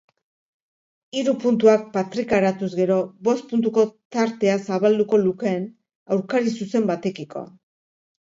Hiru 1.19 1.33
puntuak 1.41 1.83
patrikaratuz 1.97 2.69
gero 2.79 2.95
bost 3.27 3.45
puntuko 3.51 3.83
tartea 4.17 4.55
zabalduko 4.69 5.21
lukeen 5.27 5.67
aurkari 6.17 6.55
zuzen 6.63 6.89
batekiko. 6.93 7.45